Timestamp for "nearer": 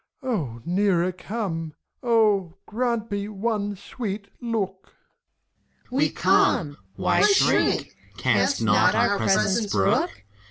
0.65-1.11